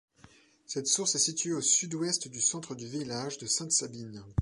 Cette 0.65 0.87
source 0.87 1.13
est 1.13 1.19
située 1.19 1.51
à 1.51 1.57
au 1.57 1.61
Sud-Ouest 1.61 2.27
du 2.27 2.41
centre 2.41 2.73
du 2.73 2.87
village 2.87 3.37
de 3.37 3.45
Sainte-Sabine. 3.45 4.25